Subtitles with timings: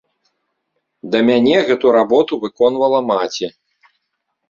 [1.11, 3.55] Да мяне гэту работу выконвала маці.